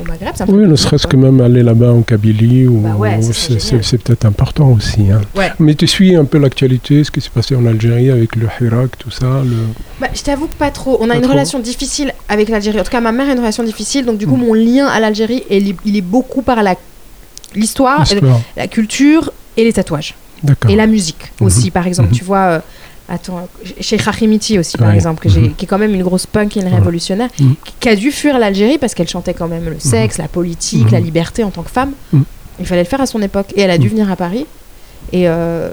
[0.00, 0.34] au Maghreb.
[0.36, 4.24] ça Oui, ne serait-ce que même aller là-bas en Kabylie, ou, Bah ouais, c'est peut-être
[4.24, 5.10] important aussi.
[5.10, 5.20] hein.
[5.36, 5.50] Ouais.
[5.58, 8.96] Mais tu suis un peu l'actualité, ce qui s'est passé en Algérie avec le Hirak,
[8.98, 9.26] tout ça.
[9.44, 9.56] Le...
[10.00, 10.98] Bah, je t'avoue que pas trop.
[11.00, 11.32] On a Pas une trop.
[11.32, 12.80] relation difficile avec l'Algérie.
[12.80, 14.04] En tout cas, ma mère a une relation difficile.
[14.06, 14.46] Donc du coup, Mm.
[14.46, 16.74] mon lien à l'Algérie, il est- il est beaucoup par la
[17.54, 18.04] l'histoire,
[18.56, 20.14] la culture et les tatouages.
[20.68, 21.46] Et la musique Mhm.
[21.46, 22.08] aussi, par exemple.
[22.10, 22.14] Mhm.
[22.16, 22.58] Tu vois, euh,
[23.12, 23.46] attends,
[23.80, 24.94] chez Hachimiti aussi, par Ouais.
[24.94, 25.54] exemple, que j'ai- Mhm.
[25.54, 27.54] qui est quand même une grosse punk et une révolutionnaire, Mhm.
[27.78, 30.92] qui- a dû fuir l'Algérie parce qu'elle chantait quand même le sexe, la politique, Mhm.
[30.92, 31.92] la liberté en tant que femme.
[32.12, 32.24] Mhm.
[32.60, 33.48] Il fallait le faire à son époque.
[33.56, 33.92] Et elle a dû Mhm.
[33.92, 34.46] venir à Paris.
[35.12, 35.68] Et euh,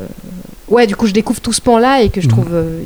[0.68, 2.32] ouais, du coup, je découvre tout ce pan-là et que je Mhm.
[2.34, 2.82] trouve euh,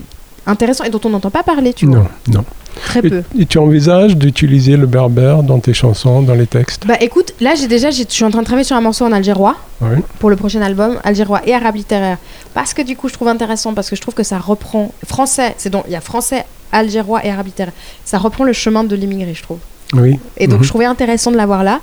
[0.45, 1.97] intéressant et dont on n'entend pas parler, tu vois.
[1.99, 2.45] Non, non.
[2.85, 3.23] Très Et, peu.
[3.37, 6.85] et tu envisages d'utiliser le berbère dans tes chansons, dans les textes?
[6.87, 9.11] Bah écoute, là j'ai déjà, je suis en train de travailler sur un morceau en
[9.11, 9.97] algérois Oui.
[10.19, 12.17] pour le prochain album, algérois et arabe littéraire.
[12.55, 15.53] Parce que du coup je trouve intéressant, parce que je trouve que ça reprend français,
[15.57, 17.73] c'est donc il y a français, algérois et arabe littéraire.
[18.05, 19.59] Ça reprend le chemin de l'immigré, je trouve.
[19.93, 20.19] Oui.
[20.37, 20.63] Et donc Mhm.
[20.63, 21.79] je trouvais intéressant de l'avoir là.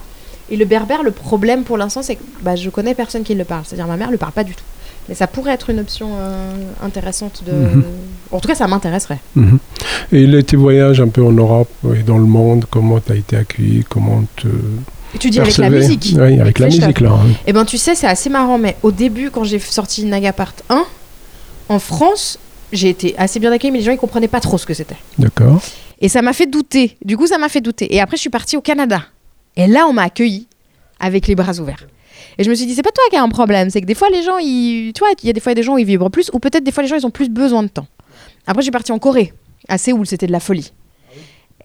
[0.51, 3.44] Et le berbère, le problème pour l'instant, c'est que bah, je connais personne qui le
[3.44, 3.62] parle.
[3.64, 4.64] C'est-à-dire ma mère le parle pas du tout.
[5.11, 7.51] Mais ça pourrait être une option euh, intéressante de.
[7.53, 7.85] Mhm.
[8.31, 9.18] En tout cas, ça m'intéresserait.
[9.35, 9.59] Mhm.
[10.12, 13.16] Et les- tes voyages un peu en Europe et dans le monde, comment tu as
[13.16, 14.46] été accueilli Comment te
[15.18, 16.14] tu dis avec la musique.
[16.16, 17.11] Oui, avec la musique, là.
[17.11, 17.27] hein.
[17.46, 20.85] Eh ben tu sais, c'est assez marrant, mais au début, quand j'ai sorti Nagapart 1,
[21.68, 22.38] en France,
[22.73, 24.94] j'ai été assez bien accueillie, mais les gens ils comprenaient pas trop ce que c'était.
[25.18, 25.61] D'accord.
[26.01, 26.96] Et ça m'a fait douter.
[27.05, 27.92] Du coup, ça m'a fait douter.
[27.94, 29.03] Et après, je suis partie au Canada.
[29.57, 30.46] Et là, on m'a accueilli
[31.01, 31.87] avec les bras ouverts.
[32.38, 33.95] Et je me suis dit, c'est pas toi qui as un problème, c'est que des
[33.95, 34.93] fois, les gens, ils...
[34.95, 36.64] tu vois, il y a des fois des gens où ils vibrent plus, ou peut-être
[36.64, 37.87] des fois, les gens, ils ont plus besoin de temps.
[38.47, 39.33] Après, je suis partie en Corée.
[39.69, 40.73] À Séoul, c'était de la folie.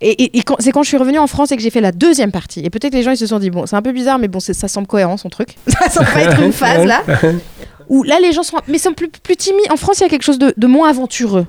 [0.02, 1.80] Et, et- et quand- c'est quand je suis revenue en France et que j'ai fait
[1.82, 2.60] la deuxième partie.
[2.66, 4.28] Et peut-être que les gens ils se sont dit, bon, c'est un peu bizarre, mais
[4.28, 5.56] bon, ça semble cohérent son truc.
[5.68, 7.02] Ça semble pas être une phase là.
[7.88, 9.66] Où là, les gens sont, mais sont plus, plus timides.
[9.72, 11.46] En France, il y a quelque chose de, de moins aventureux.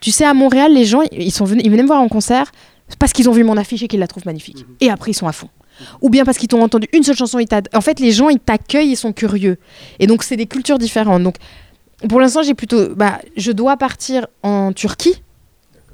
[0.00, 2.52] Tu sais, à Montréal, les gens, ils, sont venus, ils venaient me voir en concert
[2.98, 4.64] parce qu'ils ont vu mon affiche et qu'ils la trouvent magnifique.
[4.80, 5.48] Et après, ils sont à fond.
[6.00, 7.38] Ou bien parce qu'ils t'ont entendu une seule chanson.
[7.74, 9.58] En fait, les gens, ils t'accueillent, ils sont curieux.
[9.98, 11.22] Et donc, c'est des cultures différentes.
[11.22, 11.36] Donc,
[12.08, 12.94] pour l'instant, j'ai plutôt.
[12.94, 15.22] Bah, je dois partir en Turquie.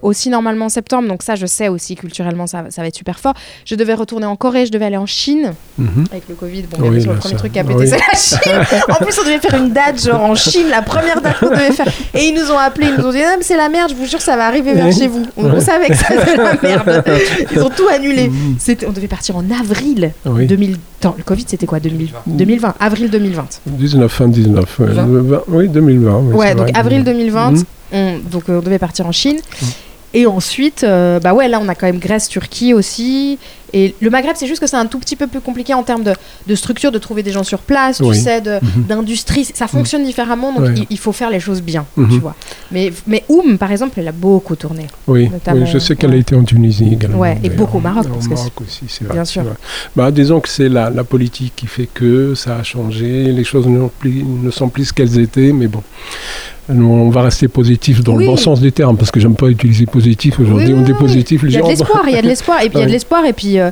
[0.02, 3.18] Aussi normalement en septembre, donc ça je sais aussi culturellement ça, ça va être super
[3.18, 3.32] fort.
[3.64, 6.04] Je devais retourner en Corée, je devais aller en Chine Mhm.
[6.11, 6.62] avec le Covid.
[6.70, 7.88] Bon, Oui, bien sûr, là, le premier ça- truc qui a pété oui.
[7.88, 8.80] c'est la Chine.
[8.90, 11.72] En plus on devait faire une date genre en Chine, la première date qu'on devait
[11.72, 11.88] faire.
[12.14, 13.94] Et ils nous ont appelés, ils nous ont dit non mais c'est la merde, je
[13.94, 15.24] vous jure ça va arriver vers chez vous.
[15.37, 17.04] On, on savait que ça c'était la merde.
[17.52, 18.28] Ils ont tout annulé.
[18.28, 18.56] Mhm.
[18.88, 20.46] On devait partir en avril Oui.
[20.46, 20.76] 2000.
[21.00, 23.46] Attends, le Covid c'était quoi 2000 2020, avril 2020.
[23.66, 24.78] 19, fin 19.
[24.78, 24.87] ouais.
[24.88, 25.06] 20.
[25.06, 26.18] Vingt- oui, 2020.
[26.18, 26.78] oui, Ouais, donc vrai.
[26.78, 27.64] avril 2020, Mhm.
[27.92, 29.37] on, donc euh, on devait partir en Chine.
[30.14, 33.38] Et ensuite, euh, bah ouais, là on a quand même Grèce, Turquie aussi.
[33.72, 36.04] Et le Maghreb, c'est juste que c'est un tout petit peu plus compliqué en termes
[36.04, 36.12] de,
[36.46, 38.16] de structure, de trouver des gens sur place, tu Oui.
[38.16, 38.84] sais, de- Mhm.
[38.88, 39.44] d'industrie.
[39.44, 40.74] Ça fonctionne différemment, donc Ouais.
[40.76, 42.08] il, il faut faire les choses bien, Mhm.
[42.08, 42.34] tu vois.
[42.70, 44.86] Mais, mais Oum, par exemple, elle a beaucoup tourné.
[45.08, 46.16] Oui, oui, je sais qu'elle ouais.
[46.16, 47.18] a été en Tunisie également.
[47.18, 49.14] Ouais, et beaucoup au Maroc, Au parce Maroc aussi, c'est vrai.
[49.14, 49.42] Bien sûr.
[49.42, 49.54] vrai.
[49.96, 53.66] Bah, disons que c'est la, la politique qui fait que ça a changé, les choses
[53.66, 55.82] ne, plus- ne sont plus ce qu'elles étaient, mais bon.
[56.68, 58.24] On va rester positif dans Oui.
[58.24, 60.40] le bon sens du terme, parce que j'aime pas utiliser positif.
[60.40, 61.66] Aujourd'hui, Oui, on oui, dit positif, les Il y a gens.
[61.66, 63.33] de l'espoir, il y a de l'espoir, et puis il y a de l'espoir, et
[63.33, 63.70] puis euh,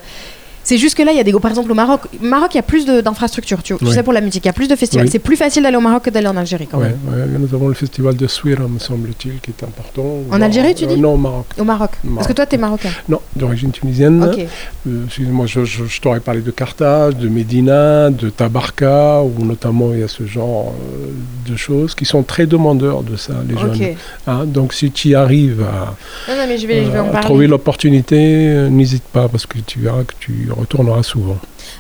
[0.65, 2.61] c'est juste que là, il y a des par exemple au Maroc, Maroc, il y
[2.61, 3.93] a plus d'infrastructures, tu, tu Ouais.
[3.93, 5.07] sais pour la musique, il y a plus de festivals.
[5.07, 5.13] Oui.
[5.13, 6.97] C'est plus facile d'aller au Maroc que d'aller en Algérie quand même.
[7.09, 10.19] ouais, nous avons le festival de Souira, me semble-t-il, qui est important.
[10.31, 11.47] En Algérie, tu dis Non, au Maroc.
[11.59, 11.91] Au Maroc.
[12.15, 12.89] Parce que toi, t'es marocain.
[13.09, 14.25] Non, d'origine tunisienne.
[14.25, 14.39] Ok.
[14.87, 19.93] Euh, excusez-moi, je, je- je t'aurais parlé de Carthage, de Médina, de Tabarka, où notamment
[19.93, 23.55] il y a ce genre euh, de choses qui sont très demandeurs de ça, les
[23.55, 23.75] Ok.
[23.75, 23.95] jeunes.
[24.27, 25.95] Hein, donc si tu y arrives à,
[26.31, 28.17] Non, non, mais je vais, je vais en à trouver l'opportunité,
[28.49, 31.37] euh, n'hésite pas, parce que tu verras que tu retourneras souvent.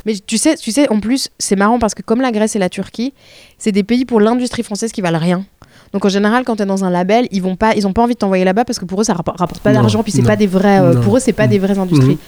[0.06, 2.58] Mais tu sais, tu sais, en plus, c'est marrant parce que comme la Grèce et
[2.58, 3.12] la Turquie,
[3.58, 5.44] c'est des pays pour l'industrie française qui valent rien.
[5.92, 8.02] Donc en général, quand tu es dans un label, ils vont pas, ils ont pas
[8.02, 10.22] envie de t'envoyer là-bas parce que pour eux, ça rappor- rapporte pas d'argent, puis c'est
[10.22, 10.80] pas des vrais.
[10.80, 11.50] euh, pour eux, c'est pas Mhm.
[11.50, 12.18] des vraies industries.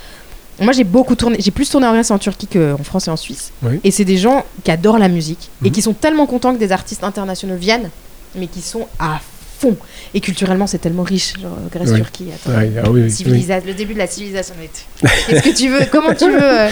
[0.61, 3.11] Moi, j'ai beaucoup tourné, j'ai plus tourné en Grèce et en Turquie qu'en France et
[3.11, 3.53] en Suisse.
[3.63, 3.79] Oui.
[3.85, 5.73] Et c'est des gens qui adorent la musique et Mhm.
[5.73, 7.91] qui sont tellement contents que des artistes internationaux viennent,
[8.37, 9.21] mais qui sont à
[9.59, 9.77] fond.
[10.15, 11.97] Et culturellement, c'est tellement riche, genre Grèce, Oui.
[11.99, 12.27] Turquie.
[12.35, 12.57] attends.
[12.59, 14.55] Ouais, ah oui, oui, Civilisa- Le début de la civilisation.
[15.29, 16.69] Qu'est-ce que tu veux Comment tu veux euh,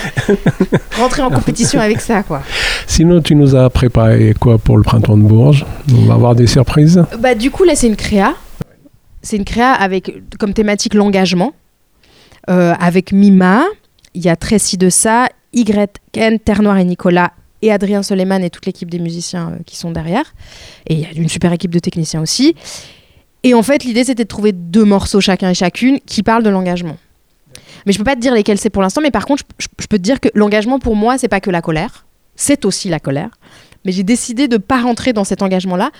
[0.99, 2.43] rentrer en compétition avec ça, quoi?
[2.87, 5.65] Sinon, tu nous as préparé quoi pour le printemps de Bourges?
[5.93, 7.03] On va avoir des surprises?
[7.19, 8.35] Bah du coup là c'est une créa.
[9.23, 11.53] C'est une créa avec comme thématique l'engagement.
[12.51, 13.65] Euh, avec Mima,
[14.13, 17.33] il y a Tracy de ça, Y, Ken, Terre Noire et Nicolas
[17.65, 20.35] et Adrien Soleiman et toute l'équipe des musiciens euh, qui sont derrière.
[20.87, 22.55] Et il y a une super équipe de techniciens aussi.
[23.43, 26.51] Et en fait l'idée c'était de trouver deux morceaux chacun et chacune qui parlent de
[26.51, 26.97] l'engagement.
[27.87, 29.87] Mais je peux pas te dire lesquels c'est pour l'instant, mais par contre je, je-
[29.87, 32.99] peux te dire que l'engagement pour moi c'est pas que la colère, c'est aussi la
[33.01, 33.31] colère.
[33.85, 35.91] Mais j'ai décidé de pas rentrer dans cet engagement-là.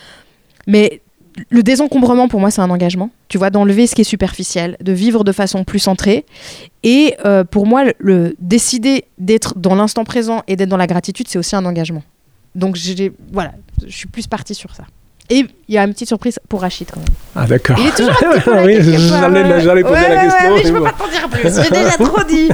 [0.65, 1.01] Mais
[1.49, 3.09] le désencombrement, pour moi, c'est un engagement.
[3.27, 6.25] Tu vois, d'enlever ce qui est superficiel, de vivre de façon plus centrée.
[6.83, 10.87] Et euh, pour moi, le, le décider d'être dans l'instant présent et d'être dans la
[10.87, 12.03] gratitude, c'est aussi un engagement.
[12.55, 12.77] Donc,
[13.31, 13.53] voilà,
[13.85, 14.85] je suis plus partie sur ça.
[15.29, 17.09] Et il y a une petite surprise pour Rachid quand même.
[17.35, 17.75] Ah d'accord.
[17.79, 20.55] Il est toujours un petit peu là, Oui, j'allais- j'allais poser Ouais, la question, Ouais,
[20.57, 20.85] mais je peux bon.
[20.85, 21.63] pas t'en dire plus.
[21.63, 22.49] J'ai déjà trop dit.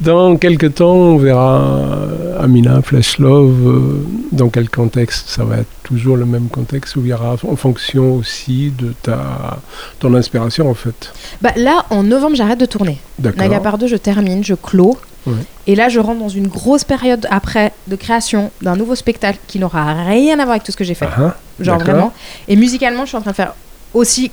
[0.00, 3.66] Dans quelques temps, on verra euh, Amina Flash Love.
[3.68, 7.36] euh, dans quel contexte Ça va être toujours le même contexte où il y aura
[7.46, 9.58] en fonction aussi de ta
[9.98, 11.12] ton inspiration en fait.
[11.42, 12.98] Bah, là, en novembre, j'arrête de tourner.
[13.18, 13.42] D'accord.
[13.48, 14.96] Naga je termine, je clôt.
[15.26, 15.34] Ouais.
[15.66, 19.58] Et là, je rentre dans une grosse période après de création d'un nouveau spectacle qui
[19.58, 21.08] n'aura rien à voir avec tout ce que j'ai fait.
[21.10, 22.12] Ah, ah, Genre vraiment.
[22.48, 23.54] Et musicalement, je suis en train de faire
[23.92, 24.30] aussi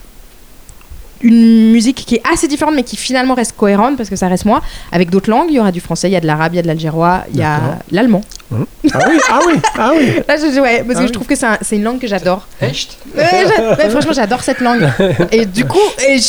[1.24, 4.46] une musique qui est assez différente, mais qui finalement reste cohérente parce que ça reste
[4.46, 4.62] moi.
[4.92, 6.60] Avec d'autres langues, il y aura du français, il y a de l'arabe, il y
[6.60, 8.22] a de l'algérois, il y a l'allemand.
[8.52, 10.06] Ah oui, ah oui, ah oui.
[10.28, 11.08] Là, je, ouais, parce Ah que oui.
[11.08, 12.46] je trouve que c'est un- c'est une langue que j'adore.
[12.62, 14.88] Echt Ouais, franchement, j'adore cette langue.
[15.32, 15.80] Et du coup,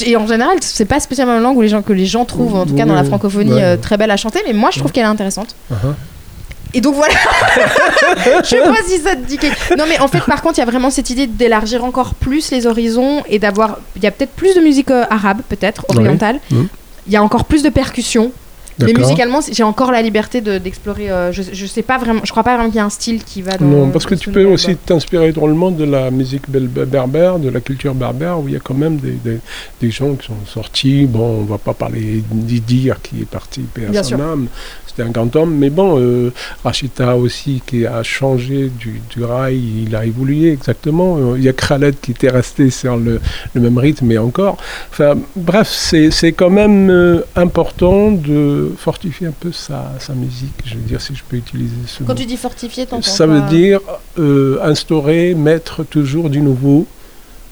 [0.07, 2.55] et, en général, c'est pas spécialement une langue où les gens, que les gens trouvent,
[2.57, 3.63] en tout cas dans la francophonie, ouais.
[3.63, 5.55] euh, très belle à chanter, mais moi, je trouve qu'elle est intéressante.
[5.71, 5.89] Ah, ah.
[6.75, 7.15] Et donc voilà.
[8.43, 10.61] je sais pas si ça te dit quelque Non, mais en fait, par contre, il
[10.61, 13.79] y a vraiment cette idée d'élargir encore plus les horizons et d'avoir.
[13.97, 16.41] Il y a peut-être plus de musique euh, arabe, peut-être, orientale.
[16.51, 16.69] Il Mhm.
[17.11, 18.33] y a encore plus de percussions.
[18.81, 21.09] Mais musicalement, j'ai encore la liberté de- d'explorer.
[21.09, 22.23] euh, je, je sais pas vraiment.
[22.25, 23.65] Je crois pas vraiment qu'il y a un style qui va dans.
[23.67, 27.95] Non, parce que tu peux aussi t'inspirer drôlement de la musique berbère, de la culture
[27.95, 29.39] berbère, où il y a quand même des, des,
[29.81, 31.07] des gens qui sont sortis.
[31.07, 34.49] Bon, on va pas parler d'Idir qui est parti paix à son âme.
[34.95, 35.55] C'était un grand homme.
[35.57, 36.31] Mais bon, euh,
[36.63, 41.17] Rachita aussi, qui a changé du, du rail, il a évolué exactement.
[41.19, 43.21] Euh, Il y a Khaled qui était resté sur le,
[43.55, 44.57] le même rythme, et encore.
[44.91, 50.75] Enfin, bref, c'est quand même euh, important de fortifier un peu sa, sa musique, je
[50.75, 52.19] veux dire, si je peux utiliser ce Quand mot.
[52.19, 53.81] tu dis fortifier, t'entends Ça veut dire
[54.19, 56.87] euh, instaurer, mettre toujours du nouveau,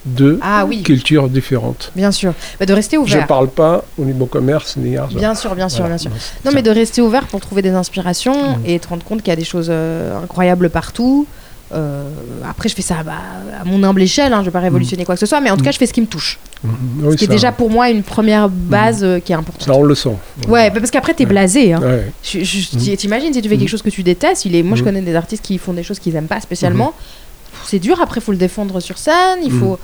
[0.05, 1.93] de Ah oui, cultures différentes.
[1.95, 2.35] bien sûr.
[2.59, 3.23] Bah, de rester Je ouvert.
[3.23, 5.17] ne parle pas au niveau commerce ni argent.
[5.19, 5.95] Bien sûr, bien sûr, Voilà.
[5.97, 6.11] bien sûr.
[6.45, 6.55] Non, ça.
[6.55, 8.67] mais de rester ouvert pour trouver des inspirations Mm.
[8.67, 11.27] et te rendre compte qu'il y a des choses euh, incroyables partout.
[11.75, 12.05] Euh,
[12.47, 13.13] après, je fais ça bah,
[13.59, 15.57] à mon humble échelle, hein, je vais pas révolutionner quoi que ce soit, mais en
[15.57, 15.65] tout Mm.
[15.65, 16.39] cas, je fais ce qui me touche.
[16.65, 19.63] Oui, Ce qui est déjà pour moi une première base euh, qui est importante.
[19.67, 20.15] ça, on le sent.
[20.49, 21.31] Ouais, bah, parce qu'après, t'es Ouais.
[21.31, 21.73] blasé.
[21.73, 21.81] Hein.
[21.81, 22.13] Ouais.
[22.23, 22.97] Je- je- Mm.
[22.97, 23.59] T'imagines si tu fais Mm.
[23.61, 24.63] quelque chose que tu détestes, il est...
[24.63, 24.85] moi je Mm.
[24.85, 26.93] connais des artistes qui font des choses qu'ils aiment pas spécialement.
[27.65, 29.79] C'est dur, après il faut le défendre sur scène, il faut...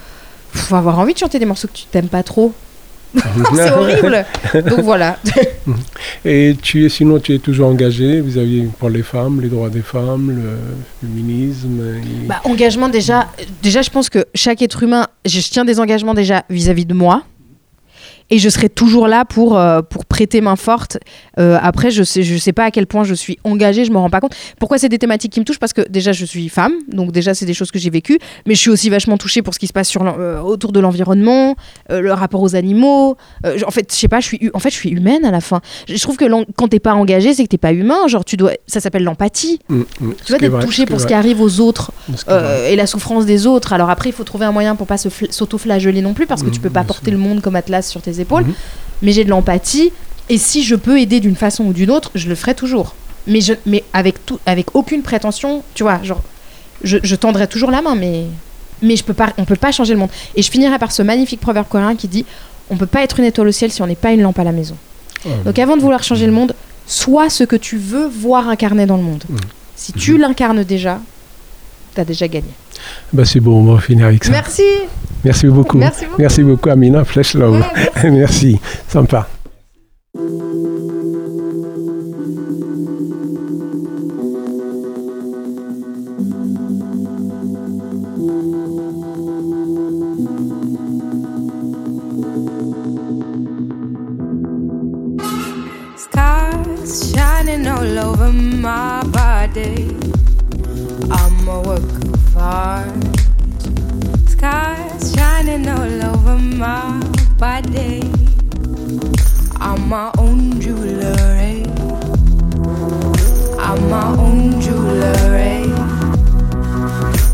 [0.52, 2.52] faut avoir envie de chanter des morceaux que tu t'aimes pas trop.
[3.54, 4.24] C'est horrible
[4.68, 5.16] Donc voilà.
[6.26, 9.80] Et tu es, sinon, tu es toujours engagé vis-à-vis pour les femmes, les droits des
[9.82, 11.80] femmes, le féminisme.
[11.96, 13.28] et- Bah, engagement déjà,
[13.62, 16.94] déjà je pense que chaque être humain, je, je tiens des engagements déjà vis-à-vis de
[16.94, 17.22] moi.
[18.30, 20.98] Et je serai toujours là pour, euh, pour prêter main forte.
[21.38, 23.96] Euh, après, je sais, je sais pas à quel point je suis engagée, je me
[23.96, 24.34] rends pas compte.
[24.60, 25.58] Pourquoi c'est des thématiques qui me touchent?
[25.58, 28.18] Parce que déjà, je suis femme, donc déjà, c'est des choses que j'ai vécues.
[28.46, 30.80] Mais je suis aussi vachement touchée pour ce qui se passe sur euh, autour de
[30.80, 31.56] l'environnement,
[31.90, 33.16] le rapport aux animaux.
[33.66, 35.60] En fait, je sais pas, je suis, en fait, je suis humaine à la fin.
[35.88, 38.06] Je trouve que quand t'es pas engagé, c'est que t'es pas humain.
[38.08, 39.58] Genre, tu dois, ça s'appelle l'empathie.
[39.68, 40.12] Mm, mm.
[40.24, 41.92] Tu d'être vrai, touché pour ce qui arrive aux autres
[42.68, 43.72] et la souffrance des autres.
[43.72, 46.42] Alors après, il faut trouver un moyen pour pas se fl- s'auto-flageller non plus, parce
[46.42, 48.44] que Mhm, tu peux pas porter le monde comme Atlas sur tes épaules.
[48.44, 48.54] Mhm.
[49.02, 49.92] Mais j'ai de l'empathie,
[50.28, 52.94] et si je peux aider d'une façon ou d'une autre, je le ferai toujours.
[53.26, 56.22] Mais, je, mais avec, tout, avec aucune prétention, tu vois, genre,
[56.82, 58.24] je, je tendrai toujours la main, mais,
[58.82, 60.10] mais je peux pas, on peut pas changer le monde.
[60.34, 62.24] Et je finirai par ce magnifique proverbe coréen qui dit
[62.70, 64.44] on peut pas être une étoile au ciel si on n'est pas une lampe à
[64.44, 64.76] la maison.
[65.24, 66.54] Ah, Donc avant de vouloir changer le monde,
[66.86, 69.24] sois ce que tu veux voir incarné dans le monde.
[69.28, 69.38] Mhm.
[69.76, 71.00] Si tu l'incarnes déjà,
[71.94, 72.48] t'as déjà gagné.
[73.12, 74.30] bah, c'est bon, on va finir avec ça.
[74.32, 74.62] Merci.
[75.24, 75.78] Merci beaucoup.
[75.78, 76.20] Merci beaucoup.
[76.20, 77.04] Merci beaucoup, Amina.
[77.04, 77.60] Flash Love.
[78.02, 78.58] Ouais, merci.
[78.88, 79.28] Sympa.
[95.96, 99.96] Scars shining all over my body.
[101.10, 103.27] I'm a work of art.
[104.38, 107.02] Scars shining all over my
[107.38, 108.08] body.
[109.58, 111.66] I'm my own jewelry.
[113.58, 115.66] I'm my own jewelry.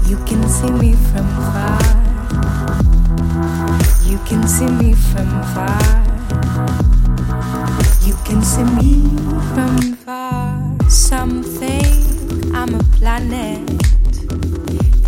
[0.08, 1.84] You can see me from far.
[4.08, 5.84] You can see me from far.
[8.00, 9.04] You can see me
[9.52, 10.74] from far.
[10.88, 13.73] Something, I'm a planet.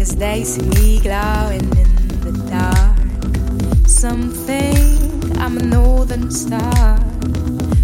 [0.07, 3.89] Cause they see me glowing in the dark.
[3.89, 7.01] Some think I'm a northern star.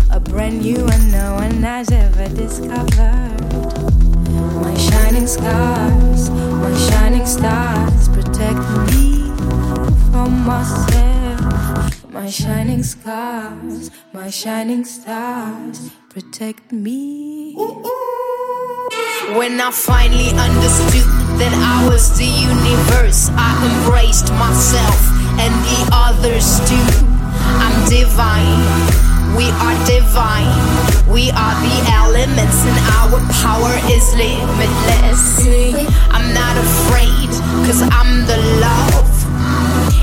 [0.08, 3.42] A brand new one no one has ever discovered.
[4.62, 9.26] My shining scars, my shining stars protect me
[10.12, 12.08] from myself.
[12.08, 17.56] My shining scars, my shining stars protect me.
[19.34, 25.02] When I finally understood that I was the universe, I embraced myself
[25.42, 26.90] and the others too.
[27.58, 28.62] I'm divine,
[29.34, 30.54] we are divine.
[31.10, 35.42] We are the elements, and our power is limitless.
[36.14, 37.28] I'm not afraid,
[37.66, 39.10] cause I'm the love.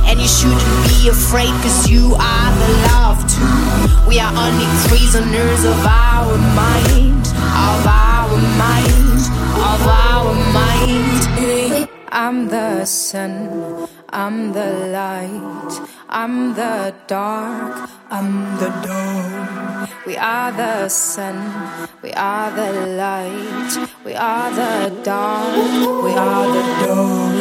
[0.05, 4.09] And you shouldn't be afraid, cause you are the love too.
[4.09, 8.08] We are only prisoners of our mind, of our
[8.61, 9.21] mind,
[9.71, 11.89] of our mind.
[12.11, 19.87] I'm the sun, I'm the light, I'm the dark, I'm the dawn.
[20.07, 21.37] We are the sun,
[22.01, 25.55] we are the light, we are the dark,
[26.03, 27.35] we are the dawn.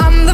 [0.00, 0.33] I'm the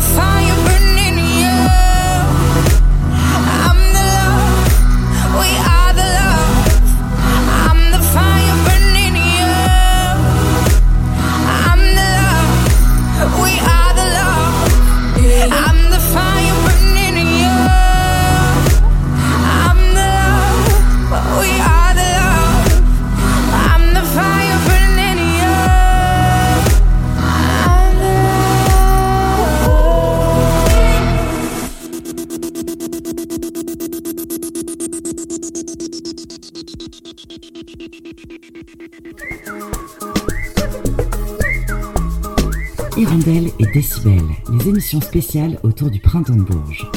[44.98, 46.90] Spéciales autour du printemps de Bourges.